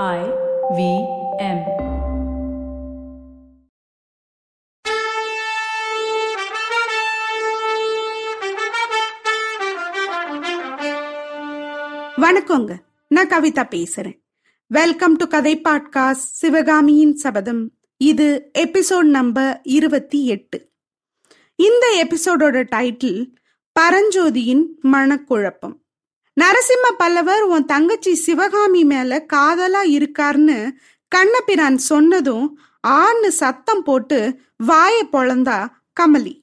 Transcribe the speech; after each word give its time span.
I 0.00 0.20
V 0.76 0.82
M. 1.38 1.58
வணக்கங்க. 12.16 12.76
நான் 13.08 13.28
கவிதா 13.28 13.86
பேசுறேன். 13.86 14.20
வெல்கம் 14.66 15.16
டு 15.16 15.26
கதை 15.26 15.60
பாட்காஸ்ட் 15.60 16.12
சிவகாமியின் 16.12 17.16
சபதம். 17.16 17.72
இது 17.96 18.50
எபிசோட் 18.58 19.02
நம்பர் 19.02 19.60
இருபத்தி 19.62 20.26
எட்டு. 20.26 20.70
இந்த 21.54 22.06
எபிசோடோட 22.06 22.64
டைட்டில் 22.76 23.34
பரஞ்சோதியின் 23.80 24.64
மனக்குழப்பம். 24.82 25.80
நரசிம்ம 26.40 26.86
பல்லவர் 26.96 27.42
உன் 27.42 27.64
தங்கச்சி 27.64 28.14
சிவகாமி 28.14 28.84
மேல 28.84 29.26
காதலா 29.32 29.82
இருக்கார்னு 29.96 30.70
கண்ணபிரான் 31.08 31.76
சொன்னதும் 31.76 32.58
ஆன்னு 32.88 33.28
சத்தம் 33.28 33.82
போட்டு 33.82 34.18
வாய 34.66 34.94
பொழந்தா 35.12 35.58
கமலி. 36.00 36.34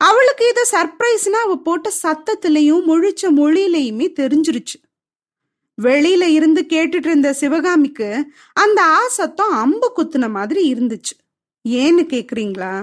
அவளுக்கு 0.00 0.48
இது 0.48 0.62
சர்ப்ரைஸ்னா 0.72 1.40
அவ 1.44 1.56
போட்ட 1.56 1.92
சத்தத்திலையும் 2.02 2.84
முழிச்ச 2.88 3.22
மொழியிலையுமே 3.36 4.06
தெரிஞ்சிருச்சு. 4.20 4.78
வெளியில 5.82 6.22
இருந்து 6.22 6.66
கேட்டுட்டு 6.68 7.06
இருந்த 7.06 7.32
சிவகாமிக்கு 7.32 8.10
அந்த 8.52 8.82
ஆ 8.82 9.08
சத்தம் 9.08 9.52
அம்பு 9.52 9.92
குத்துன 9.96 10.30
மாதிரி 10.30 10.72
இருந்துச்சு. 10.72 11.14
ஏன்னு 11.68 12.04
கேக்குறீங்களா? 12.14 12.74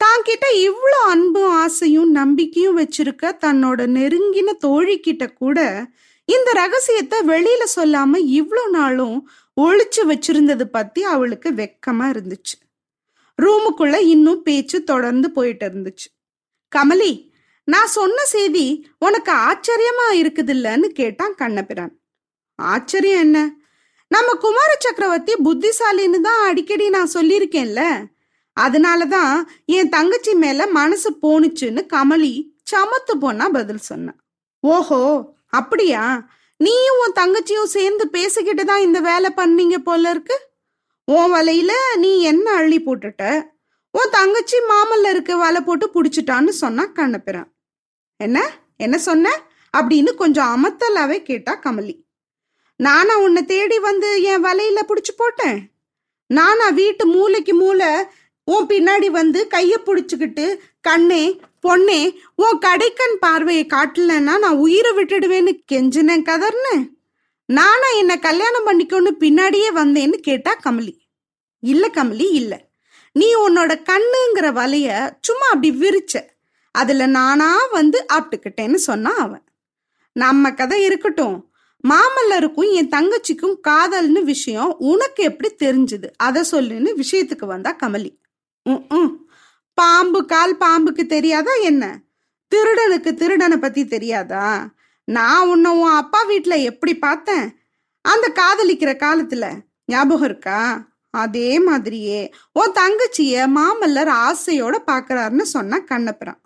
தான் 0.00 0.22
கிட்ட 0.22 0.46
இவ்வளோ 0.68 0.98
அன்பும் 1.12 1.52
ஆசையும் 1.62 2.10
நம்பிக்கையும் 2.10 2.78
வச்சிருக்க 2.78 3.32
தன்னோட 3.44 3.80
நெருங்கின 3.96 4.54
தோழி 4.58 4.96
கிட்ட 5.00 5.24
கூட 5.32 5.58
இந்த 6.28 6.50
ரகசியத்தை 6.52 7.18
வெளியில 7.26 7.62
சொல்லாம 7.76 8.18
இவ்வளோ 8.40 8.64
நாளும் 8.70 9.16
ஒழிச்சு 9.56 10.02
வச்சிருந்தது 10.10 10.64
பத்தி 10.76 11.00
அவளுக்கு 11.04 11.48
வெக்கமா 11.50 12.06
இருந்துச்சு. 12.14 12.54
ரூமுக்குள்ள 13.38 13.96
இன்னும் 14.14 14.42
பேச்சு 14.42 14.78
தொடர்ந்து 14.84 15.28
போயிட்டு 15.30 15.66
இருந்துச்சு. 15.66 16.08
கமலி 16.72 17.12
நான் 17.68 17.90
சொன்ன 17.98 18.24
செய்தி 18.24 18.66
உனக்கு 18.98 19.32
ஆச்சரியமா 19.48 20.06
இருக்குதில்லன்னு 20.20 20.88
கேட்டான் 21.00 21.34
கண்ணபிரான். 21.34 21.92
ஆச்சரியம் 22.58 23.20
என்ன? 23.20 23.38
நம்ம 24.10 24.30
குமார 24.44 24.70
சக்கரவர்த்தி 24.78 25.34
புத்திசாலின்னு 25.44 26.20
தான் 26.20 26.42
அடிக்கடி 26.48 26.88
நான் 26.88 27.14
சொல்லியிருக்கேன்ல. 27.14 27.82
அதனாலதான் 28.60 29.42
என் 29.66 29.88
தங்கச்சி 29.88 30.34
மேல 30.34 30.66
மனசு 30.66 31.10
போணுச்சுன்னு 31.22 31.86
கமலி 31.92 32.48
சமத்து 32.70 33.12
போனா 33.20 33.48
பதில் 33.48 33.78
சொன்னான் 33.78 34.18
ஓஹோ 34.60 35.32
அப்படியா? 35.48 36.30
நீயும் 36.56 36.98
உன் 36.98 37.18
தங்கச்சியும் 37.20 37.64
சேர்ந்து 37.64 38.08
பேசிக்கிட்டு 38.08 38.64
தான் 38.64 38.80
இந்த 38.80 39.00
வேலை 39.00 39.30
பண்ணீங்க 39.36 39.78
போல 39.78 40.10
இருக்கு. 40.10 40.36
உன் 41.04 41.32
வலையில 41.32 41.72
நீ 41.96 42.20
என்ன 42.20 42.50
அள்ளி 42.52 42.78
போட்டுட்ட? 42.78 43.48
உன் 43.90 44.10
தங்கச்சி 44.10 44.56
மாமல்ல 44.56 45.10
இருக்க 45.10 45.36
வலை 45.36 45.60
போட்டு 45.60 45.90
புடிச்சிட்டான்னு 45.94 46.48
சொன்னா 46.48 46.86
கண்ணப்பிறான் 46.86 47.50
என்ன? 48.16 48.50
என்ன 48.76 48.98
சொன்ன? 48.98 49.40
அப்படின்னு 49.76 50.14
கொஞ்சம் 50.14 50.50
அமத்தலாவே 50.54 51.22
கேட்டா 51.22 51.60
கமலி. 51.62 52.04
நானா 52.76 53.18
உன்னை 53.18 53.44
தேடி 53.44 53.78
வந்து 53.78 54.22
என் 54.22 54.44
வலையில 54.44 54.78
புடிச்சு 54.88 55.12
போட்டேன். 55.16 55.72
நானா 56.26 56.68
வீட்டு 56.68 57.06
மூளைக்கு 57.06 57.54
மூளை 57.54 57.86
உன் 58.50 58.66
பின்னாடி 58.66 59.06
வந்து 59.06 59.46
கைய 59.50 59.76
புடிச்சுக்கிட்டு 59.86 60.58
கண்ணே 60.80 61.40
பொண்ணே 61.62 62.14
உன் 62.34 62.58
கடைக்கண் 62.58 63.16
பார்வையை 63.20 63.66
காட்டலன்னா 63.66 64.38
நான் 64.38 64.56
உயிரை 64.56 64.92
விட்டுடுவேன்னு 64.96 65.64
கெஞ்சினேன் 65.72 66.22
கதர்னு. 66.22 66.88
நானா 67.44 67.88
என்ன 67.98 68.18
கல்யாணம் 68.18 68.66
பண்ணிக்கொன்னு 68.66 69.10
பின்னாடியே 69.20 69.70
வந்தேன்னு 69.74 70.12
கேட்டா 70.12 70.56
கமலி. 70.64 70.96
இல்ல 71.60 71.88
கமலி 71.88 72.30
இல்ல. 72.30 72.68
நீ 73.12 73.34
உன்னோட 73.34 73.82
கண்ணுங்கிற 73.90 74.48
வலைய 74.52 75.10
சும்மா 75.20 75.46
அப்படி 75.46 75.70
விரிச்ச. 75.70 76.22
அதுல 76.70 77.06
நானா 77.06 77.58
வந்து 77.70 78.06
ஆப்டுக்கிட்டேன்னு 78.12 78.74
சொன்னான் 78.74 79.16
அவன். 79.16 79.44
நம்ம 80.12 80.52
கதை 80.52 80.84
இருக்கட்டும். 80.84 81.52
மாமல்லருக்கும் 81.88 82.72
என் 82.72 82.88
தங்கச்சிக்கும் 82.88 83.56
காதல்னு 83.68 84.22
விஷயம் 84.22 84.76
உனக்கு 84.78 85.24
எப்படி 85.24 85.54
தெரிஞ்சது? 85.64 86.10
அதை 86.16 86.42
சொல்லுன்னு 86.50 87.02
விஷயத்துக்கு 87.02 87.46
வந்தா 87.46 87.76
கமலி. 87.82 88.19
பாம்பு 89.74 90.24
கால் 90.24 90.56
பாம்புக்கு 90.56 91.06
தெரியாதா 91.06 91.54
என்ன? 91.62 91.84
திருடனுக்கு 92.52 93.14
திருடனை 93.14 93.56
பத்தி 93.56 93.86
தெரியாதா? 93.86 94.72
நான் 95.04 95.48
உன்னை 95.48 95.70
உன் 95.70 95.92
அப்பா 95.92 96.20
வீட்டுல 96.28 96.62
எப்படி 96.62 96.96
பார்த்தேன்? 96.96 97.46
அந்த 98.04 98.32
காதலிக்கிற 98.34 98.90
காலத்துல 98.96 99.46
ஞாபகம் 99.84 100.24
இருக்கா? 100.24 100.88
அதே 101.14 101.60
மாதிரியே 101.60 102.32
உன் 102.52 102.72
தங்கச்சிய 102.72 103.46
மாமல்லர் 103.54 104.10
ஆசையோட 104.26 104.76
பாக்குறாருன்னு 104.86 105.42
சொன்னா 105.42 105.78
கண்ணப்புறான் 105.78 106.40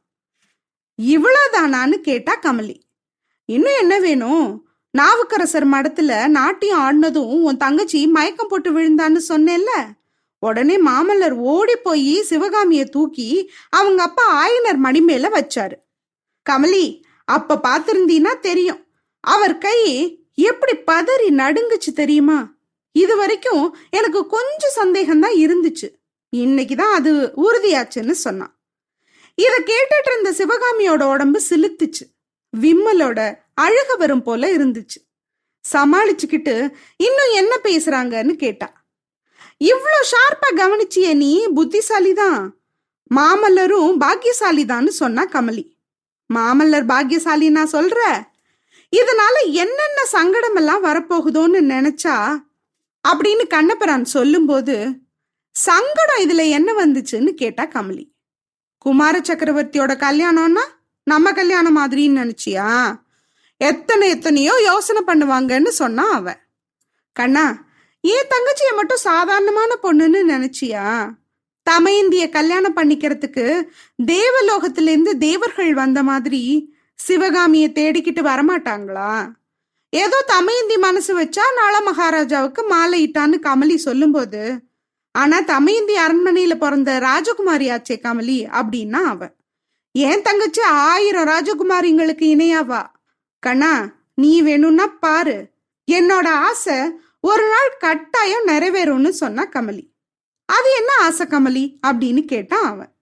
இவ்வளவுதானான்னு 0.99 1.97
கேட்டா 2.01 2.35
கமலி. 2.43 2.77
இன்னும் 3.49 3.81
என்ன 3.81 3.99
வேணும்? 3.99 4.47
நாவுக்கரசர் 4.99 5.67
மடத்துல 5.69 6.29
நாட்டியம் 6.29 6.81
ஆடினதும் 6.81 7.33
உன் 7.43 7.57
தங்கச்சி 7.57 8.07
மயக்கம் 8.07 8.49
போட்டு 8.49 8.71
விழுந்தான்னு 8.73 9.21
சொன்னேல்ல 9.29 9.73
உடனே 10.45 10.85
மாமல்லர் 10.87 11.31
ஓடி 11.31 11.77
போய் 11.77 12.23
சிவகாமிய 12.23 12.85
தூக்கி 12.85 13.51
அவங்க 13.69 14.03
அப்பா 14.03 14.47
ஆயனர் 14.47 14.79
மடிமேல 14.85 15.29
வச்சாரு. 15.37 15.73
கமலி 16.51 17.03
அப்ப 17.25 17.61
பாத்திருந்தீன்னா 17.63 18.39
தெரியும். 18.39 18.87
அவர் 19.21 19.59
கை 19.59 19.79
எப்படி 20.35 20.77
பதறி 20.77 21.29
நடுங்குச்சு 21.29 21.93
தெரியுமா? 21.95 22.55
இது 22.93 23.17
வரைக்கும் 23.17 23.77
எனக்கு 23.91 24.27
கொஞ்சம் 24.27 24.77
சந்தேகம்தான் 24.77 25.37
இருந்துச்சு. 25.37 25.95
இன்னைக்குதான் 26.37 26.93
அது 26.93 27.33
உறுதியாச்சுன்னு 27.37 28.11
சொன்னான். 28.11 28.61
இத 29.35 29.63
கேட்டுட்டு 29.67 30.13
இருந்த 30.13 30.33
சிவகாமியோட 30.33 31.03
உடம்பு 31.03 31.43
சிலுத்துச்சு 31.51 32.05
விம்மலோட 32.61 33.37
அழுக 33.61 33.97
வரும் 33.99 34.23
போல 34.23 34.57
இருந்துச்சு. 34.57 35.01
சமாளிச்சுக்கிட்டு 35.73 36.71
இன்னும் 36.97 37.33
என்ன 37.33 37.57
பேசுறாங்கன்னு 37.63 38.33
கேட்டா. 38.33 38.84
இவ்வளோ 39.61 40.01
ஷார்ப்பா 40.11 40.49
கவனிச்சிய 40.57 41.15
நீ? 41.15 41.47
புத்திசாலிதான். 41.47 42.49
மாமல்லரும் 43.15 43.97
பாக்கியசாலிதான்னு 44.01 44.89
சொன்னா 44.89 45.25
கமலி. 45.25 45.73
மாமல்லர் 46.35 46.87
பாக்கியசாலி 46.87 47.51
நான் 47.51 47.71
சொல்ற. 47.71 47.99
இதனால 48.97 49.37
என்னென்ன 49.45 50.05
சங்கடம் 50.05 50.55
எல்லாம் 50.55 50.85
வரப்போகுதோன்னு 50.85 51.61
நினைச்சா? 51.75 52.37
அப்படின்னு 53.09 53.45
கண்ணப்பரான் 53.55 54.03
சொல்லும்போது 54.03 54.91
சங்கடம் 55.51 56.23
இதுல 56.25 56.49
என்ன 56.49 56.87
வந்துச்சுன்னு 56.87 57.31
கேட்டா 57.31 57.67
கமலி. 57.67 58.13
குமார 58.79 59.21
சக்கரவர்த்தியோட 59.21 59.93
கல்யாணம்னா 59.97 60.65
நம்ம 61.03 61.33
கல்யாணம் 61.33 61.77
மாதிரின்னு 61.77 62.21
நினைச்சியா? 62.23 63.03
எத்தனை 63.57 64.09
எத்தனையோ 64.09 64.55
யோசனை 64.65 65.03
பண்ணுவாங்கன்னு 65.07 65.69
சொன்னா 65.69 66.11
அவ 66.11 66.37
கண்ணா 67.13 67.65
ஏன் 68.05 68.31
தங்கச்சிய 68.31 68.71
மட்டும் 68.77 69.05
சாதாரணமான 69.09 69.71
பொண்ணுன்னு 69.83 70.21
நினைச்சியா? 70.33 70.87
தமையந்திய 71.71 72.29
கல்யாணம் 72.29 72.77
பண்ணிக்கிறதுக்கு 72.77 73.69
தேவலோகத்திலிருந்து 74.03 75.13
தேவர்கள் 75.19 75.75
வந்த 75.75 76.03
மாதிரி 76.03 76.43
சிவகாமிய 76.99 77.69
தேடிக்கிட்டு 77.69 78.23
வரமாட்டாங்களா? 78.31 79.13
ஏதோ 79.93 80.25
தமையந்தி 80.33 80.77
மனசு 80.79 81.13
வச்சா 81.21 81.45
நள 81.55 81.81
மகாராஜாவுக்கு 81.81 82.63
மாலை 82.63 82.99
இட்டான்னு 83.07 83.37
கமலி 83.43 83.77
சொல்லும்போது 83.77 84.43
ஆனா 85.15 85.41
தமையந்தி 85.41 85.97
அரண்மனையில 86.07 86.55
பிறந்த 86.55 86.99
ராஜகுமாரி 86.99 87.67
ஆச்சே 87.71 87.97
கமலி 88.03 88.39
அப்படின்னா 88.59 89.03
அவ. 89.05 89.21
ஏன் 89.95 90.23
தங்கச்சி 90.23 90.63
ஆயிரம் 90.63 91.29
ராஜகுமாரிங்களுக்கு 91.29 92.27
இணையாவா? 92.35 92.83
கண்ணா 93.43 93.73
நீ 94.15 94.43
வேணும்னா 94.43 94.87
பாரு. 94.87 95.37
என்னோட 95.91 96.27
ஆசை 96.27 96.79
ஒரு 97.27 97.49
நாள் 97.49 97.77
கட்டாயம் 97.79 98.47
நிறைவேறும்னு 98.47 99.09
சொன்னா 99.09 99.47
கமலி. 99.47 99.91
அது 100.45 100.75
என்ன 100.77 100.93
ஆசை 100.99 101.27
கமலி? 101.27 101.79
அப்படின்னு 101.87 102.25
கேட்டான் 102.25 102.63
அவன். 102.63 102.95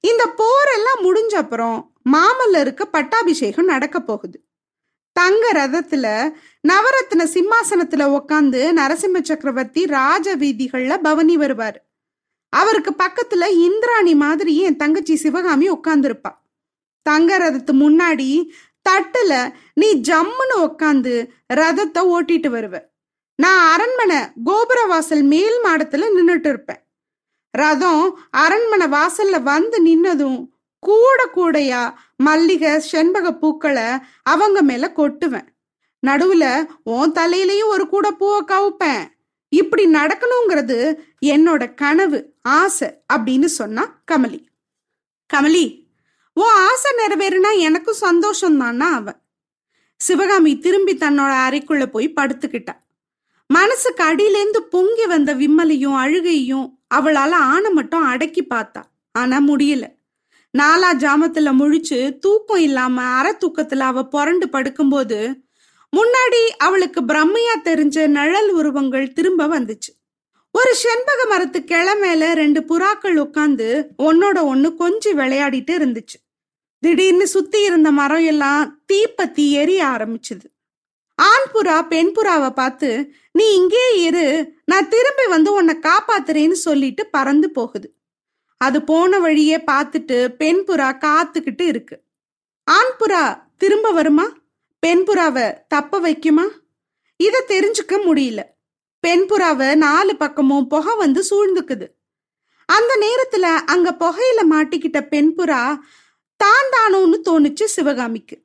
இந்த 0.00 0.34
போரெல்லாம் 0.38 1.04
முடிஞ்ச 1.04 1.34
அப்புறம் 1.34 1.92
மாமல்லருக்கு 2.12 2.82
பட்டாபிஷேகம் 2.82 3.64
நடக்க 3.64 4.00
போகுது. 4.00 4.44
தங்க 5.12 5.52
ரதத்துல 5.52 6.32
நவரத்ன 6.68 7.24
சிம்மாசனத்துல 7.24 8.20
உக்காந்து 8.20 8.72
நரசிம்ம 8.76 9.22
சக்கரவர்த்தி 9.22 9.86
ராஜ 9.86 10.36
வீதிகள்ல 10.36 10.96
பவனி 10.96 11.36
வருவாரு. 11.36 11.76
அவருக்கு 12.48 12.90
பக்கத்துல 12.90 13.48
இந்திராணி 13.48 14.14
மாதிரி 14.14 14.60
என் 14.60 14.76
தங்கச்சி 14.76 15.16
சிவகாமி 15.16 15.70
உட்காந்துருப்பா 15.70 16.36
தங்க 17.02 17.38
ரதத்து 17.38 17.72
முன்னாடி 17.72 18.48
தட்டுல 18.90 19.52
நீ 19.74 20.00
ஜம்முன்னு 20.00 20.56
உக்காந்து 20.56 21.28
ரதத்தை 21.54 21.98
ஓட்டிட்டு 21.98 22.50
வருவ. 22.56 22.92
நான் 23.36 23.70
அரண்மனை 23.72 24.16
கோபுர 24.44 24.84
வாசல் 24.84 25.22
மேல் 25.22 25.64
மாடத்துல 25.64 26.04
நின்னுட்டு 26.16 26.48
இருப்பேன். 26.48 26.82
ரதம் 27.50 28.18
அரண்மனை 28.30 28.86
வாசல்ல 28.86 29.42
வந்து 29.42 29.78
நின்னதும் 29.86 30.48
கூட 30.78 31.28
கூடையா 31.34 31.94
மல்லிகை 32.16 32.80
செண்பக 32.80 33.32
பூக்களை 33.32 33.82
அவங்க 34.22 34.62
மேல 34.62 34.92
கொட்டுவேன். 34.96 35.46
நடுவுல 36.06 36.66
உன் 36.84 37.12
தலையிலயும் 37.12 37.66
ஒரு 37.66 37.88
கூட 37.88 38.10
பூவை 38.10 38.40
கவுப்பேன். 38.40 39.08
இப்படி 39.48 39.86
நடக்கணுங்கிறது 39.86 40.98
என்னோட 41.26 41.74
கனவு 41.74 42.34
ஆசை 42.42 42.88
அப்படின்னு 43.12 43.44
சொன்னா 43.44 44.02
கமலி. 44.12 44.46
கமலி 45.34 45.82
ஓ 46.34 46.44
ஆசை 46.48 46.92
நிறைவேறுனா 46.98 47.58
எனக்கும் 47.58 47.94
சந்தோஷம் 47.94 48.58
தானா 48.58 48.94
அவன்? 48.94 49.22
சிவகாமி 49.96 50.58
திரும்பி 50.58 50.96
தன்னோட 50.96 51.32
அறைக்குள்ள 51.48 51.86
போய் 51.86 52.12
படுத்துக்கிட்டா. 52.16 52.82
மனசுக்கு 53.46 54.04
அடியிலேந்து 54.04 54.56
பொங்கி 54.56 55.06
வந்த 55.06 55.34
விம்மலையும் 55.34 55.96
அழுகையும் 55.96 56.78
அவளால 56.94 57.30
ஆன 57.30 57.70
மட்டும் 57.70 58.02
அடக்கி 58.02 58.46
பார்த்தா. 58.54 58.82
ஆனா 59.12 59.40
முடியல. 59.40 59.86
நாலா 60.58 60.90
ஜாமத்துல 60.98 61.52
முழிச்சு 61.58 62.18
தூக்கம் 62.18 62.60
இல்லாம 62.60 63.02
அற 63.02 63.38
தூக்கத்துல 63.40 63.78
அவ 63.78 64.04
புரண்டு 64.04 64.46
படுக்கும்போது 64.46 65.34
முன்னாடி 65.96 66.48
அவளுக்கு 66.58 67.00
பிரம்மையா 67.00 67.56
தெரிஞ்ச 67.64 68.06
நிழல் 68.06 68.50
உருவங்கள் 68.50 69.12
திரும்ப 69.12 69.46
வந்துச்சு. 69.46 69.92
ஒரு 70.50 70.74
செண்பக 70.74 71.26
மரத்து 71.28 71.60
கிளமேல 71.60 72.32
ரெண்டு 72.32 72.60
புறாக்கள் 72.60 73.20
உட்காந்து 73.26 73.86
ஒன்னோட 73.98 74.34
ஒண்ணு 74.34 74.74
கொஞ்சம் 74.74 75.18
விளையாடிட்டு 75.18 75.70
இருந்துச்சு. 75.70 76.18
திடீர்னு 76.78 77.26
சுத்தி 77.26 77.62
இருந்த 77.62 77.90
மரம் 77.90 78.24
எல்லாம் 78.24 78.84
தீப்பத்தி 78.92 79.50
எரிய 79.50 79.84
ஆரம்பிச்சுது. 79.84 80.53
ஆண் 81.14 81.46
புறா 81.54 81.88
பெண் 81.88 82.12
புறாவை 82.16 82.50
பார்த்து 82.50 83.14
நீ 83.32 83.54
இங்கே 83.54 84.02
இரு. 84.02 84.54
நான் 84.64 84.88
திரும்பி 84.88 85.26
வந்து 85.26 85.52
உன்னை 85.52 85.74
காப்பாத்துறேன்னு 85.76 86.52
சொல்லிட்டு 86.52 87.06
பறந்து 87.06 87.50
போகுது. 87.50 87.98
அது 88.56 88.82
போன 88.82 89.18
வழியே 89.18 89.56
பார்த்துட்டு 89.56 90.28
பெண் 90.28 90.64
புறா 90.66 90.88
காத்துக்கிட்டு 90.98 91.60
இருக்கு. 91.60 92.02
ஆண் 92.64 92.92
புறா 93.00 93.42
திரும்ப 93.56 93.90
வருமா? 93.90 94.26
பெண் 94.78 95.04
புறாவை 95.06 95.54
தப்ப 95.68 96.00
வைக்குமா? 96.00 96.46
இதை 97.16 97.40
தெரிஞ்சுக்க 97.48 97.94
முடியல. 98.06 98.42
பெண் 99.00 99.26
புறாவை 99.30 99.74
நாலு 99.74 100.16
பக்கமும் 100.16 100.66
புகை 100.66 100.96
வந்து 100.96 101.24
சூழ்ந்துக்குது. 101.30 101.86
அந்த 102.66 102.92
நேரத்துல 103.00 103.42
அங்க 103.66 103.96
புகையில 104.00 104.40
மாட்டிக்கிட்ட 104.50 105.08
பெண் 105.08 105.34
புறா 105.36 105.78
தான் 106.36 106.68
தானோன்னு 106.76 107.18
தோணுச்சு 107.24 107.64
சிவகாமிக்கு. 107.64 108.44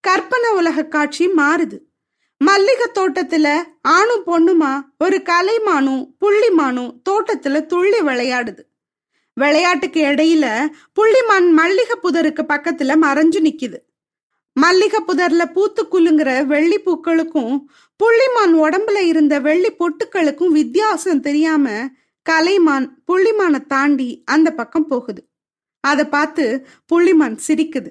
கற்பனை 0.00 0.50
உலக 0.50 0.84
காட்சி 0.84 1.28
மாறுது. 1.28 1.78
மல்லிகை 2.46 2.86
தோட்டத்துல 2.94 3.48
ஆணும் 3.82 4.24
பொண்ணுமா 4.26 4.72
ஒரு 4.98 5.18
கலைமானும் 5.30 6.02
புள்ளிமானும் 6.20 6.90
தோட்டத்துல 7.08 7.66
துள்ளி 7.66 8.00
விளையாடுது. 8.00 8.62
விளையாட்டுக்கு 9.34 10.00
இடையில 10.04 10.46
புள்ளிமான் 10.94 11.48
மல்லிகை 11.50 11.96
புதருக்கு 12.02 12.42
பக்கத்துல 12.48 12.92
மறைஞ்சு 13.02 13.40
நிக்குது. 13.48 13.78
மல்லிகை 14.52 15.00
புதர்ல 15.08 15.44
பூத்து 15.52 15.82
குலுங்குற 15.84 16.44
வெள்ளி 16.46 16.78
பூக்களுக்கும் 16.80 17.54
புள்ளிமான் 18.04 18.54
உடம்புல 18.64 18.98
இருந்த 18.98 19.40
வெள்ளி 19.40 19.70
பொட்டுக்களுக்கும் 19.72 20.54
வித்தியாசம் 20.58 21.20
தெரியாம 21.20 21.88
கலைமான் 22.30 22.88
புள்ளிமானை 23.06 23.66
தாண்டி 23.66 24.22
அந்த 24.24 24.50
பக்கம் 24.50 24.86
போகுது. 24.86 25.22
அதை 25.80 26.04
பார்த்து 26.04 26.66
புள்ளிமான் 26.94 27.38
சிரிக்குது. 27.48 27.90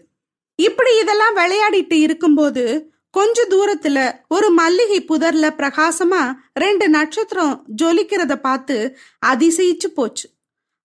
இப்படி 0.56 1.00
இதெல்லாம் 1.00 1.36
விளையாடிட்டு 1.36 1.94
இருக்கும்போது 1.94 2.64
கொஞ்ச 3.12 3.44
தூரத்துல 3.50 4.22
ஒரு 4.28 4.50
மல்லிகை 4.50 5.06
புதர்ல 5.06 5.46
பிரகாசமா 5.52 6.34
ரெண்டு 6.54 6.90
நட்சத்திரம் 6.90 7.66
ஜொலிக்கிறத 7.82 8.36
பார்த்து 8.36 8.98
அதிசயிச்சு 9.26 9.88
போச்சு. 9.88 10.30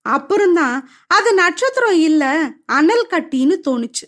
அப்புறம்தான் 0.02 0.90
அது 1.06 1.34
நட்சத்திரம் 1.34 1.98
இல்ல 1.98 2.50
அனல் 2.66 3.06
கட்டின்னு 3.10 3.56
தோணுச்சு. 3.68 4.06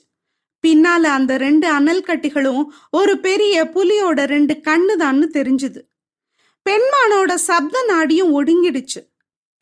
பின்னால 0.67 1.05
அந்த 1.19 1.37
ரெண்டு 1.37 1.69
அனல் 1.69 2.05
கட்டிகளும் 2.07 2.65
ஒரு 2.91 3.19
பெரிய 3.19 3.65
புலியோட 3.65 4.25
ரெண்டு 4.25 4.55
கண்ணுதான்னு 4.55 5.27
தெரிஞ்சுது. 5.33 5.81
பெண்மானோட 6.71 7.35
சப்த 7.35 7.85
நாடியும் 7.89 8.33
ஒடுங்கிடுச்சு. 8.39 9.01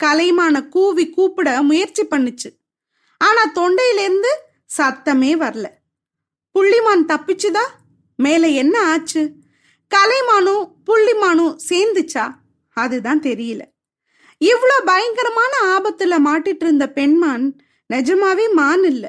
கலைமான 0.05 0.69
கூவி 0.69 1.11
கூப்பிட 1.11 1.63
முயற்சி 1.63 2.07
பண்ணுச்சு. 2.11 2.51
ஆனா 3.19 3.43
தொண்டையிலேருந்து 3.55 4.33
சத்தமே 4.79 5.33
வரல. 5.45 5.67
புள்ளிமான் 6.59 7.05
தப்பிச்சுதா? 7.09 7.65
மேலே 8.19 8.55
என்ன 8.55 8.77
ஆச்சு? 8.83 9.23
கலைமானும் 9.91 10.65
புள்ளிமானும் 10.87 11.57
சேர்ந்துச்சா? 11.69 12.25
அதுதான் 12.77 13.21
தெரியல. 13.21 13.63
இவ்வளோ 14.41 14.77
பயங்கரமான 14.85 15.53
ஆபத்துல 15.75 16.15
மாட்டிட்டு 16.25 16.65
இருந்த 16.67 16.87
பெண்மான் 16.91 17.47
நிஜமாவே 17.91 18.47
மான் 18.53 18.85
இல்ல. 18.85 19.05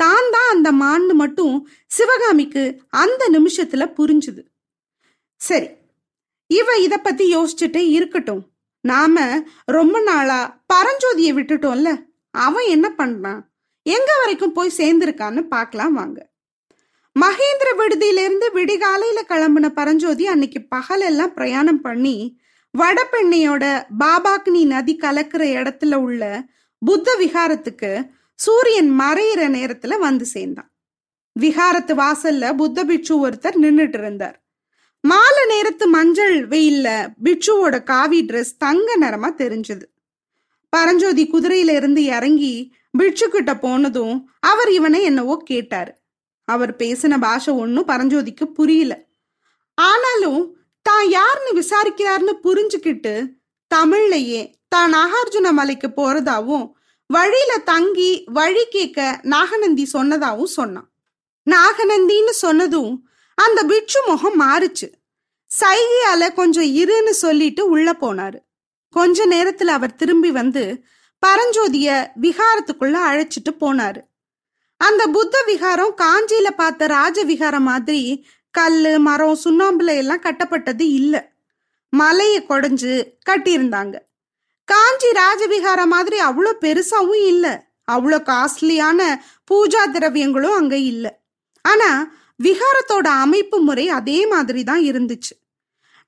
தான் 0.00 0.28
தான் 0.30 0.50
அந்த 0.50 0.68
மான்னு 0.72 1.14
மட்டும் 1.14 1.68
சிவகாமிக்கு 1.86 2.64
அந்த 2.88 3.22
நிமிஷத்துல 3.32 3.84
புரிஞ்சுது. 3.98 4.42
சரி 5.40 5.68
இவ 6.50 6.78
இத 6.78 6.94
பத்தி 6.98 7.36
யோசிச்சுட்டே 7.36 7.82
இருக்கட்டும். 7.88 8.42
நாம 8.80 9.44
ரொம்ப 9.64 10.00
நாளா 10.00 10.40
பரஞ்சோதியை 10.74 11.32
விட்டுட்டோம்ல 11.36 11.90
அவன் 12.30 12.66
என்ன 12.66 12.86
பண்றான்? 12.98 13.40
எங்க 13.86 14.10
வரைக்கும் 14.18 14.52
போய் 14.52 14.76
சேர்ந்திருக்கான்னு 14.76 15.42
பார்க்கலாம் 15.48 15.92
வாங்க. 15.92 16.18
மகேந்திர 17.20 17.68
விடுதியிலிருந்து 17.76 18.46
விடிகாலையில 18.54 19.20
கிளம்புன 19.28 19.68
பரஞ்சோதி 19.68 20.26
அன்னைக்கு 20.26 20.60
பகலெல்லாம் 20.76 21.34
பிரயாணம் 21.34 21.80
பண்ணி 21.80 22.40
வடபெண்ணையோட 22.78 23.84
பாபாக்னி 23.98 24.66
நதி 24.66 24.96
கலக்கிற 24.96 25.42
இடத்துல 25.58 25.94
உள்ள 25.94 26.44
புத்த 26.78 27.16
விகாரத்துக்கு 27.18 28.08
சூரியன் 28.34 29.00
மறையிற 29.00 29.48
நேரத்துல 29.56 29.98
வந்து 29.98 30.24
சேர்ந்தான். 30.24 30.70
விகாரத்து 31.40 31.94
வாசல்ல 31.94 32.54
புத்த 32.56 32.84
பிட்சு 32.84 33.28
ஒருத்தர் 33.28 33.56
நின்றுட்டு 33.62 33.98
இருந்தார். 33.98 34.42
மாலை 35.00 35.46
நேரத்து 35.48 35.86
மஞ்சள் 35.86 36.48
வெயில்ல 36.48 37.08
பிட்சுவோட 37.24 37.82
காவி 37.82 38.24
ட்ரெஸ் 38.24 38.56
தங்க 38.58 38.96
நிறமா 39.00 39.30
தெரிஞ்சது. 39.38 39.86
பரஞ்சோதி 40.68 41.30
குதிரையில 41.30 41.74
இருந்து 41.74 42.04
இறங்கி 42.04 42.74
பிட்சு 42.90 43.28
கிட்ட 43.28 43.56
போனதும் 43.56 44.30
அவர் 44.40 44.70
இவனை 44.70 45.02
என்னவோ 45.02 45.42
கேட்டாரு. 45.44 45.94
அவர் 46.52 46.72
பேசின 46.76 47.18
பாஷை 47.18 47.54
ஒன்றும் 47.54 47.88
பரஞ்சோதிக்கு 47.88 48.44
புரியல. 48.44 48.94
ஆனாலும் 49.74 50.42
தான் 50.82 51.06
யாருன்னு 51.08 51.52
விசாரிக்கிறாருன்னு 51.60 52.34
புரிஞ்சுக்கிட்டு 52.42 53.14
தமிழ்லயே 53.74 54.42
தான் 54.68 54.92
நாகார்ஜுன 54.94 55.52
மலைக்கு 55.52 55.88
போறதாவும் 55.96 56.66
வழியில 57.06 57.52
தங்கி 57.58 58.10
வழி 58.26 58.64
கேட்க 58.70 59.20
நாகநந்தி 59.22 59.84
சொன்னதாவும் 59.92 60.54
சொன்னான். 60.58 60.88
நாகநந்தின்னு 61.46 62.34
சொன்னதும் 62.44 63.08
அந்த 63.38 63.64
பிட்சு 63.64 64.00
முகம் 64.06 64.38
மாறுச்சு. 64.40 64.88
சைகையால 65.50 66.32
கொஞ்சம் 66.34 66.70
இருன்னு 66.80 67.12
சொல்லிட்டு 67.24 67.62
உள்ள 67.68 67.92
போனாரு. 68.00 68.38
கொஞ்ச 68.94 69.26
நேரத்துல 69.26 69.74
அவர் 69.78 69.94
திரும்பி 69.94 70.30
வந்து 70.30 70.64
பரஞ்சோதிய 71.22 71.88
விகாரத்துக்குள்ள 72.22 72.96
அழைச்சிட்டு 73.10 73.52
போனாரு. 73.60 74.00
அந்த 74.80 75.06
புத்த 75.06 75.36
விகாரம் 75.46 75.94
காஞ்சியில 75.96 76.50
பார்த்த 76.50 76.86
ராஜ 76.86 77.24
விகாரம் 77.24 77.62
மாதிரி 77.62 78.24
கல்லு 78.50 78.98
மரம் 78.98 79.38
சுண்ணாம்புல 79.44 79.96
எல்லாம் 79.96 80.22
கட்டப்பட்டது 80.22 80.80
இல்ல. 80.80 81.34
மலையை 81.92 82.46
கொடைஞ்சு 82.48 83.20
கட்டியிருந்தாங்க. 83.30 83.96
காஞ்சி 84.64 85.06
ராஜவிகாரம் 85.12 85.86
மாதிரி 85.86 86.18
அவ்வளோ 86.20 86.52
பெருசாவும் 86.60 87.24
இல்ல. 87.26 87.46
அவ்வளோ 87.92 88.18
காஸ்ட்லியான 88.22 89.00
பூஜா 89.50 89.82
திரவியங்களும் 89.90 90.56
அங்க 90.56 90.76
இல்ல. 90.76 91.06
ஆனா 91.62 91.90
விகாரத்தோட 92.42 93.06
அமைப்பு 93.06 93.58
முறை 93.60 93.88
அதே 93.88 94.26
மாதிரி 94.26 94.64
தான் 94.64 94.80
இருந்துச்சு. 94.80 95.34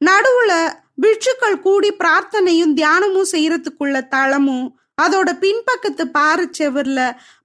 நடுவுல 0.01 0.53
பிட்சுக்கள் 1.01 1.61
கூடி 1.61 1.93
பிரார்த்தனையும் 1.93 2.75
தியானமும் 2.75 3.33
செய்யறதுக்குள்ள 3.33 4.09
தளமும் 4.09 4.78
அதோட 5.03 5.29
பின்பக்கத்து 5.43 6.05
பாறை 6.05 6.47
செவர்ல 6.59 7.01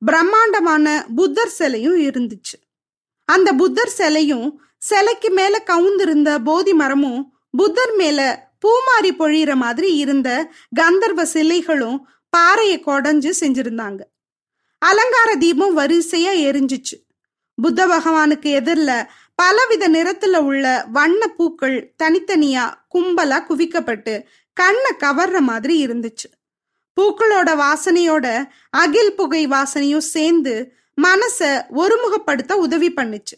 பிரம்மாண்டமான 0.05 1.05
புத்தர் 1.15 1.55
சிலையும் 1.60 1.98
இருந்துச்சு. 1.98 2.57
அந்த 3.25 3.53
புத்தர் 3.53 3.89
சிலையும் 3.89 4.62
சிலைக்கு 4.77 5.29
மேல 5.29 5.63
கவுந்திருந்த 5.65 6.39
போதி 6.43 6.74
மரமும் 6.74 7.22
புத்தர் 7.51 7.95
மேல 7.95 8.19
பூமாரி 8.62 9.12
பொழியிற 9.19 9.55
மாதிரி 9.55 9.95
இருந்த 9.95 10.29
கந்தர்வ 10.79 11.24
சிலைகளும் 11.33 11.98
பாறையை 12.29 12.77
கொடைஞ்சு 12.83 13.31
செஞ்சிருந்தாங்க. 13.39 14.01
அலங்கார 14.77 15.36
தீபம் 15.36 15.77
வரிசையா 15.77 16.31
எரிஞ்சிச்சு. 16.48 16.95
புத்த 17.62 17.88
பகவானுக்கு 17.88 18.50
எதிரில் 18.60 19.07
பலவித 19.36 19.89
நிறத்துல 19.89 20.38
உள்ள 20.38 20.86
வண்ண 20.91 21.27
பூக்கள் 21.27 21.95
தனித்தனியா 22.03 22.65
கும்பலா 22.95 23.38
குவிக்கப்பட்டு 23.50 24.24
கண்ணை 24.53 24.91
கவர்ற 25.00 25.39
மாதிரி 25.39 25.86
இருந்துச்சு. 25.86 26.27
பூக்களோட 27.01 27.55
வாசனையோட 27.55 28.50
அகில் 28.69 29.15
புகை 29.15 29.47
வாசனையும் 29.47 30.07
சேர்ந்து 30.13 30.73
மனச 31.01 31.62
ஒருமுகப்படுத்த 31.75 32.53
உதவி 32.53 32.93
பண்ணுச்சு. 32.93 33.38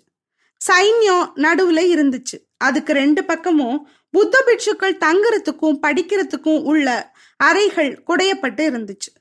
சைன்யம் 0.68 1.32
நடுவுல 1.36 1.80
இருந்துச்சு. 1.96 2.38
அதுக்கு 2.58 2.94
ரெண்டு 2.94 3.24
பக்கமும் 3.24 3.90
புத்த 4.10 4.44
பிட்சுக்கள் 4.46 4.98
தங்குறதுக்கும் 4.98 5.80
படிக்கிறதுக்கும் 5.88 6.64
உள்ள 6.64 7.14
அறைகள் 7.38 8.04
குடையப்பட்டு 8.08 8.64
இருந்துச்சு. 8.72 9.12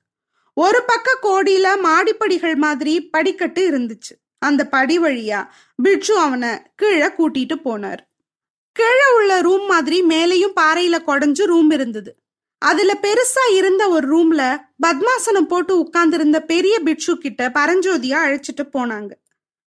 ஒரு 0.55 0.83
பக்க 0.87 1.19
கோடியில 1.23 1.67
மாடிப்படிகள் 1.85 2.55
மாதிரி 2.55 3.09
படிக்கட்டு 3.09 3.71
இருந்துச்சு. 3.71 4.13
அந்த 4.39 4.67
படி 4.67 4.99
வழியா 4.99 5.49
பிட்சு 5.77 6.19
அவனை 6.19 6.49
கீழே 6.77 7.07
கூட்டிட்டு 7.07 7.57
போனார். 7.65 7.99
கீழே 8.73 9.09
உள்ள 9.15 9.41
ரூம் 9.41 9.67
மாதிரி 9.67 10.03
மேலேயும் 10.03 10.59
பாறையில 10.61 10.99
குடஞ்சு 11.07 11.45
ரூம் 11.45 11.71
இருந்தது. 11.71 12.24
அதுல 12.65 12.93
பெருசா 13.03 13.45
இருந்த 13.51 13.89
ஒரு 13.89 14.07
ரூம்ல 14.13 14.43
பத்மாசனம் 14.87 15.49
போட்டு 15.49 15.79
உட்கார்ந்திருந்த 15.79 16.43
பெரிய 16.43 16.81
பிட்சு 16.81 17.19
கிட்ட 17.19 17.49
பரஞ்சோதியா 17.49 18.19
அழைச்சிட்டு 18.25 18.65
போனாங்க. 18.73 19.11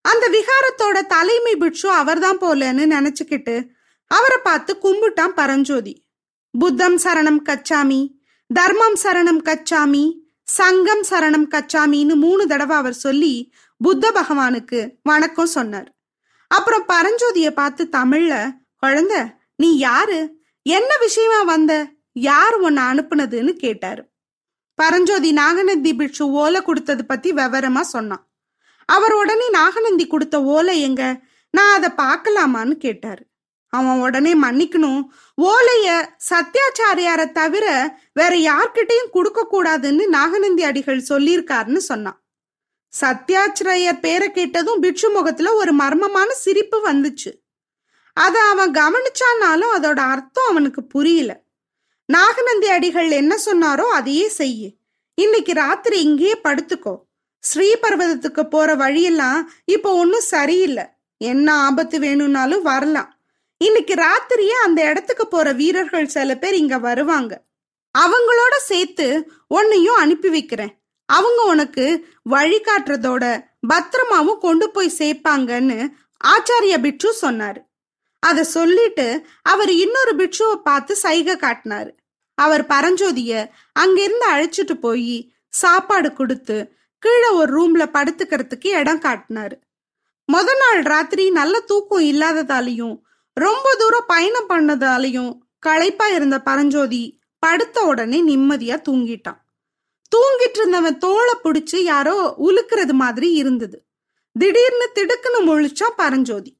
அந்த 0.02 0.30
விகாரத்தோட 0.30 1.06
தலைமை 1.06 1.56
பிட்சு 1.56 1.90
அவர்தான் 1.90 2.38
போலன்னு 2.38 2.86
நினைச்சுக்கிட்டு 2.96 3.68
அவரை 4.08 4.38
பார்த்து 4.44 4.78
கும்பிட்டான் 4.84 5.28
பரஞ்சோதி. 5.28 6.06
புத்தம் 6.52 6.98
சரணம் 6.98 7.42
கச்சாமி 7.46 8.14
தர்மம் 8.48 8.98
சரணம் 9.04 9.42
கச்சாமி 9.44 10.14
சங்கம் 10.44 11.04
சரணம் 11.10 11.48
கச்சாமின்னு 11.50 12.16
மூணு 12.16 12.48
தடவை 12.48 12.78
அவர் 12.78 12.94
சொல்லி 12.94 13.54
புத்த 13.78 14.12
பகவானுக்கு 14.12 14.92
வணக்கம் 15.04 15.54
சொன்னார். 15.58 15.90
அப்புறம் 16.48 16.86
பரஞ்சோதிய 16.88 17.50
பார்த்து 17.50 17.88
தமிழ்ல 17.92 18.52
குழந்த 18.86 19.25
நீ 19.56 19.78
யாரு? 19.78 20.20
என்ன 20.64 20.98
விஷயமா 20.98 21.42
வந்த? 21.44 21.95
யார் 22.17 22.55
உன்னை 22.55 22.84
அனுப்புனதுன்னு 22.84 23.51
கேட்டாரு. 23.51 24.10
பரஞ்சோதி 24.74 25.31
நாகநந்தி 25.31 25.95
பிட்சு 25.95 26.29
ஓலை 26.29 26.62
கொடுத்தது 26.62 27.05
பத்தி 27.05 27.31
விவரமா 27.31 27.81
சொன்னான். 27.81 28.31
அவர் 28.86 29.13
உடனே 29.13 29.50
நாகநந்தி 29.50 30.07
கொடுத்த 30.07 30.43
ஓலை 30.43 30.81
எங்க? 30.81 31.19
நான் 31.50 31.84
அதை 31.84 32.05
பார்க்கலாமான்னு 32.05 32.72
கேட்டாரு. 32.72 33.25
அவன் 33.69 34.00
உடனே 34.00 34.41
மன்னிக்கணும். 34.41 35.01
ஓலைய 35.41 36.05
சத்யாச்சாரியார 36.29 37.31
தவிர 37.31 37.98
வேற 38.13 38.36
யார்கிட்டையும் 38.36 39.10
கொடுக்க 39.12 39.48
கூடாதுன்னு 39.51 40.07
நாகநந்தி 40.07 40.63
அடிகள் 40.63 41.05
சொல்லியிருக்காருன்னு 41.10 41.77
சொன்னான். 41.77 42.24
சத்யாச்சாரியர் 43.01 44.00
பேரை 44.00 44.31
கேட்டதும் 44.31 44.79
பிட்சு 44.79 45.10
முகத்துல 45.10 45.53
ஒரு 45.53 45.75
மர்மமான 45.75 46.27
சிரிப்பு 46.27 46.91
வந்துச்சு. 46.91 47.31
அதை 48.13 48.41
அவன் 48.41 48.72
கவனிச்சானாலும் 48.72 49.74
அதோட 49.75 50.00
அர்த்தம் 50.00 50.50
அவனுக்கு 50.50 50.84
புரியல. 50.84 51.43
நாகநந்தி 52.09 52.67
அடிகள் 52.67 53.09
என்ன 53.12 53.33
சொன்னாரோ 53.45 53.85
அதையே 53.97 54.27
செய்யு. 54.29 54.69
இன்னைக்கு 55.15 55.53
ராத்திரி 55.53 56.01
இங்கேயே 56.01 56.35
படுத்துக்கோ. 56.43 56.93
ஸ்ரீபர்வதத்துக்கு 57.43 58.43
போற 58.50 58.75
வழியெல்லாம் 58.75 59.50
இப்போ 59.65 59.89
ஒன்னும் 59.93 60.29
சரியில்லை. 60.33 60.85
என்ன 61.17 61.47
ஆபத்து 61.53 62.00
வேணும்னாலும் 62.00 62.62
வரலாம். 62.62 63.09
இன்னைக்கு 63.57 63.93
ராத்திரியே 63.93 64.55
அந்த 64.63 64.79
இடத்துக்கு 64.89 65.27
போற 65.27 65.51
வீரர்கள் 65.51 66.07
சில 66.07 66.38
பேர் 66.38 66.53
இங்க 66.53 66.77
வருவாங்க. 66.77 67.33
அவங்களோட 67.95 68.55
சேர்த்து 68.57 69.07
உன்னையும் 69.47 69.95
அனுப்பி 69.95 70.29
வைக்கிறேன். 70.29 70.74
அவங்க 71.09 71.41
உனக்கு 71.43 71.85
வழிகாட்டுறதோட 72.29 73.25
பத்திரமாவும் 73.74 74.38
கொண்டு 74.38 74.69
போய் 74.69 74.97
சேர்ப்பாங்கன்னு 74.97 75.79
ஆச்சாரிய 76.27 76.75
பிட்சு 76.81 77.15
சொன்னாரு. 77.21 77.62
அத 78.27 78.44
சொல்லிட்டு 78.44 79.27
அவர் 79.41 79.72
இன்னொரு 79.72 80.15
பிட்சுவை 80.15 80.55
பார்த்து 80.55 80.96
சைகை 80.96 81.36
காட்டினாரு. 81.36 81.91
அவர் 82.34 82.63
பரஞ்சோதிய 82.65 83.50
அங்கிருந்து 83.74 84.25
அழைச்சிட்டு 84.32 84.74
போய் 84.74 85.34
சாப்பாடு 85.48 86.13
கொடுத்து 86.13 86.74
கீழே 87.00 87.27
ஒரு 87.27 87.51
ரூம்ல 87.55 87.84
படுத்துக்கிறதுக்கு 87.94 88.67
இடம் 88.67 89.01
காட்டினாரு. 89.01 89.55
முத 90.34 90.50
நாள் 90.60 90.82
ராத்திரி 90.82 91.29
நல்ல 91.29 91.60
தூக்கம் 91.60 92.03
இல்லாததாலையும் 92.03 93.01
ரொம்ப 93.34 93.75
தூரம் 93.77 94.08
பயணம் 94.08 94.50
பண்ணதாலையும் 94.50 95.38
களைப்பா 95.60 96.08
இருந்த 96.08 96.41
பரஞ்சோதி 96.41 97.20
படுத்த 97.39 97.82
உடனே 97.82 98.20
நிம்மதியா 98.27 98.77
தூங்கிட்டான். 98.89 99.41
தூங்கிட்டு 100.15 100.58
இருந்தவன் 100.58 100.98
தோலை 100.98 101.34
பிடிச்சு 101.44 101.75
யாரோ 101.75 102.36
உலுக்குறது 102.39 102.91
மாதிரி 102.91 103.32
இருந்தது. 103.32 103.86
திடீர்னு 104.39 104.88
திடுக்குன்னு 104.96 105.41
முழிச்சான் 105.46 105.98
பரஞ்சோதி. 105.98 106.54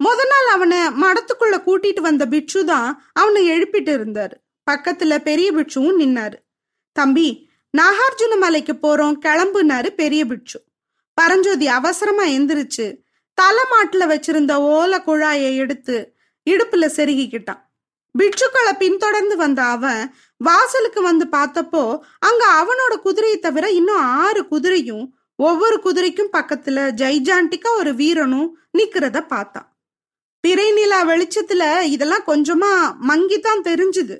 முத 0.00 0.20
நாள் 0.30 0.48
அவனை 0.52 0.78
மடத்துக்குள்ள 1.02 1.56
கூட்டிட்டு 1.66 2.00
வந்த 2.00 2.26
பிட்சு 2.26 2.64
தான் 2.64 3.04
அவனை 3.12 3.42
எழுப்பிட்டு 3.50 3.92
இருந்தாரு. 3.98 4.36
பக்கத்துல 4.70 5.18
பெரிய 5.18 5.52
பிட்சுவும் 5.52 5.98
நின்னாரு. 6.00 6.34
தம்பி 6.92 7.48
நாகார்ஜுன 7.78 8.38
மலைக்கு 8.38 8.72
போறோம் 8.72 9.16
கிளம்புனாரு 9.26 9.86
பெரிய 9.86 10.26
பிட்சு 10.26 10.64
பரஞ்சோதி 11.14 11.66
அவசரமா 11.66 12.24
எந்திரிச்சு 12.24 12.86
தலை 13.34 13.64
மாட்டுல 13.72 14.02
வச்சிருந்த 14.12 14.54
ஓலை 14.54 14.98
குழாயை 14.98 15.56
எடுத்து 15.56 16.14
இடுப்புல 16.50 16.86
செருகிக்கிட்டான். 16.96 17.62
பிட்சுக்களை 18.18 18.72
பின்தொடர்ந்து 18.78 19.36
வந்த 19.36 19.62
அவன் 19.62 20.14
வாசலுக்கு 20.36 21.02
வந்து 21.02 21.26
பார்த்தப்போ 21.32 21.98
அங்க 22.18 22.42
அவனோட 22.60 22.96
குதிரையை 22.96 23.38
தவிர 23.38 23.70
இன்னும் 23.70 24.02
ஆறு 24.24 24.42
குதிரையும் 24.50 25.04
ஒவ்வொரு 25.36 25.80
குதிரைக்கும் 25.80 26.32
பக்கத்துல 26.32 26.78
ஜைஜாண்டிக்கா 27.02 27.70
ஒரு 27.76 27.94
வீரனும் 27.94 28.58
நிக்கிறத 28.78 29.26
பார்த்தான். 29.26 29.68
பிறை 30.44 30.72
நிலா 30.72 31.04
வெளிச்சத்துல 31.04 31.80
இதெல்லாம் 31.80 32.26
கொஞ்சமா 32.26 32.72
மங்கித்தான் 33.08 33.60
தெரிஞ்சுது. 33.64 34.16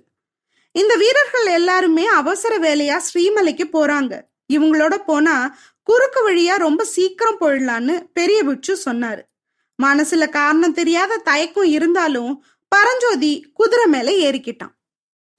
இந்த 0.72 0.96
வீரர்கள் 0.96 1.46
எல்லாருமே 1.46 2.06
அவசர 2.06 2.58
வேலையா 2.58 3.00
ஸ்ரீமலைக்கு 3.06 3.64
போறாங்க. 3.72 4.20
இவங்களோட 4.52 4.94
போனா 4.96 5.58
குறுக்கு 5.82 6.30
வழியா 6.30 6.56
ரொம்ப 6.56 6.84
சீக்கிரம் 6.84 7.40
போயிடலான்னு 7.40 8.06
பெரிய 8.12 8.44
பிட்சு 8.44 8.78
சொன்னாரு. 8.84 9.20
மனசுல 9.82 10.28
காரணம் 10.28 10.72
தெரியாத 10.72 11.16
தயக்கம் 11.16 11.64
இருந்தாலும் 11.64 12.44
பரஞ்சோதி 12.68 13.50
குதிரை 13.54 13.86
மேல 13.86 14.10
ஏறிக்கிட்டான். 14.10 14.74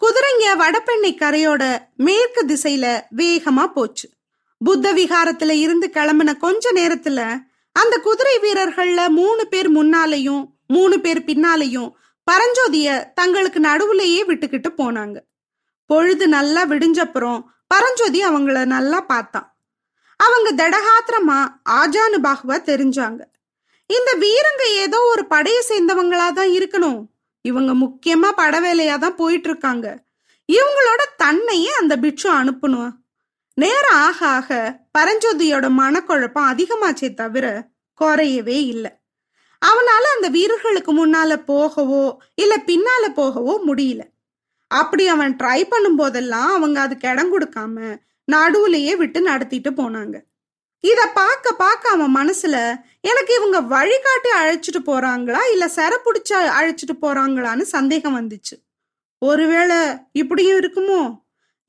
குதிரைங்க 0.01 0.55
வடபெண்ணை 0.55 1.15
கரையோட 1.15 1.77
மேற்கு 1.95 2.45
திசையில 2.45 3.01
வேகமா 3.15 3.67
போச்சு. 3.67 4.09
புத்த 4.57 4.93
விகாரத்துல 4.93 5.49
இருந்து 5.49 5.89
கிளம்பின 5.93 6.37
கொஞ்ச 6.37 6.71
நேரத்துல 6.71 7.39
அந்த 7.71 7.97
குதிரை 7.97 8.39
வீரர்கள்ல 8.39 9.09
மூணு 9.09 9.47
பேர் 9.47 9.71
முன்னாலையும் 9.71 10.53
மூணு 10.65 10.99
பேர் 10.99 11.21
பின்னாலையும் 11.23 11.89
பரஞ்சோதிய 12.27 13.13
தங்களுக்கு 13.13 13.59
நடுவுலயே 13.59 14.21
விட்டுக்கிட்டு 14.29 14.69
போனாங்க. 14.77 15.17
பொழுது 15.85 16.27
நல்லா 16.27 16.65
விடிஞ்சப்புறம் 16.65 17.39
பரஞ்சோதி 17.67 18.19
அவங்கள 18.23 18.65
நல்லா 18.65 19.01
பார்த்தான். 19.01 19.47
அவங்க 20.19 20.49
தடகாத்திரமா 20.61 21.39
ஆஜானு 21.69 22.17
பாகுவா 22.27 22.57
தெரிஞ்சாங்க. 22.71 23.21
இந்த 23.89 24.11
வீரங்க 24.23 24.63
ஏதோ 24.73 24.99
ஒரு 25.13 25.25
படையை 25.25 25.61
சேர்ந்தவங்களா 25.69 26.33
தான் 26.33 26.51
இருக்கணும். 26.57 27.01
இவங்க 27.41 27.71
முக்கியமா 27.73 28.29
படவேலையா 28.37 28.97
தான் 28.99 29.15
போயிட்டு 29.15 29.49
இருக்காங்க 29.49 29.87
இவங்களோட 30.49 31.01
தன்னையே 31.17 31.71
அந்த 31.71 31.93
பிட்சு 31.97 32.27
அனுப்பணும். 32.31 32.91
நேரம் 33.53 33.99
ஆக 34.07 34.27
ஆக 34.27 34.79
பரஞ்சோதியோட 34.97 35.65
மனக்குழப்பம் 35.81 36.49
அதிகமாச்சே 36.51 37.13
தவிர 37.13 37.45
குறையவே 38.01 38.57
இல்லை. 38.73 38.91
அவனால 39.69 40.03
அந்த 40.15 40.27
வீரர்களுக்கு 40.29 40.91
முன்னால 41.01 41.33
போகவோ 41.47 42.05
இல்ல 42.35 42.53
பின்னால 42.67 43.03
போகவோ 43.15 43.53
முடியல. 43.67 44.03
அப்படி 44.71 45.07
அவன் 45.07 45.35
ட்ரை 45.35 45.59
பண்ணும் 45.69 45.95
போதெல்லாம் 45.95 46.51
அவங்க 46.53 46.81
அதுக்கு 46.81 47.07
இடம் 47.09 47.33
கொடுக்காம 47.33 47.75
நடுவுலயே 48.31 48.93
விட்டு 48.95 49.21
நடத்திட்டு 49.21 49.71
போனாங்க. 49.71 50.15
இத 50.83 51.01
பார்க்க 51.13 51.53
பார்க்க 51.53 51.89
அவன் 51.89 52.15
மனசுல 52.15 52.55
எனக்கு 53.01 53.31
இவங்க 53.35 53.61
வழிகாட்டி 53.61 54.29
அழைச்சிட்டு 54.41 54.81
போறாங்களா 54.85 55.41
இல்ல 55.51 55.65
செர 55.75 55.93
பிடிச்ச 56.05 56.31
அழைச்சிட்டு 56.59 56.95
போறாங்களான்னு 57.01 57.61
சந்தேகம் 57.61 58.17
வந்துச்சு. 58.19 58.55
ஒருவேளை 59.21 59.77
இப்படியும் 60.11 60.59
இருக்குமோ? 60.59 61.01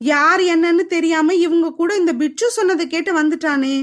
யார் 0.01 0.41
என்னன்னு 0.41 0.83
தெரியாம 0.85 1.33
இவங்க 1.33 1.73
கூட 1.73 1.95
இந்த 1.95 2.13
பிட்சு 2.13 2.47
சொன்னதை 2.49 2.87
கேட்டு 2.87 3.11
வந்துட்டானே. 3.21 3.75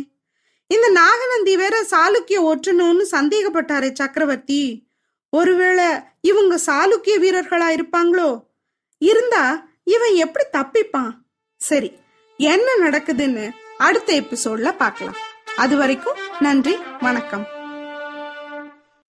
இந்த 0.75 0.89
நாகநந்தி 0.89 1.57
வேற 1.57 1.77
சாளுக்கிய 1.91 2.39
ஒற்றணும்னு 2.51 3.05
சந்தேகப்பட்டாரே 3.11 3.91
சக்கரவர்த்தி. 3.93 4.63
ஒருவேளை 5.31 5.89
இவங்க 6.21 6.55
சாளுக்கிய 6.67 7.15
வீரர்களா 7.25 7.69
இருப்பாங்களோ? 7.75 8.31
இருந்தா 8.99 9.45
இவன் 9.85 10.15
எப்படி 10.15 10.47
தப்பிப்பான்? 10.53 11.11
சரி 11.57 11.91
என்ன 12.37 12.69
நடக்குதுன்னு 12.81 13.51
அடுத்த 13.79 14.13
எபிசோட்ல 14.15 14.77
பார்க்கலாம். 14.77 15.21
அது 15.57 15.77
வரைக்கும் 15.77 16.23
நன்றி 16.41 16.77
வணக்கம். 17.01 17.54